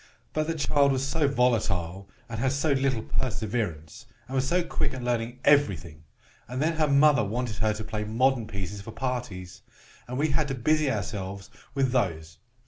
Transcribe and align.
But 0.33 0.47
the 0.47 0.55
child 0.55 0.91
was 0.91 1.07
so 1.07 1.27
volatile, 1.27 2.09
and 2.27 2.39
had 2.39 2.53
so 2.53 2.71
little 2.71 3.03
perseverance, 3.03 4.07
and 4.27 4.33
was 4.33 4.47
so 4.47 4.63
quick 4.63 4.95
at 4.95 5.03
learning 5.03 5.37
every 5.45 5.77
thing! 5.77 6.05
And 6.47 6.59
then 6.59 6.77
her 6.77 6.87
mother 6.87 7.23
wanted 7.23 7.57
her 7.57 7.71
to 7.73 7.83
play 7.83 8.03
modern 8.03 8.47
pieces 8.47 8.81
for 8.81 8.91
parties, 8.93 9.61
and 10.07 10.17
we 10.17 10.29
had 10.29 10.47
to 10.47 10.55
busy 10.55 10.89
ourselves 10.89 11.51
with 11.75 11.91
those. 11.91 12.39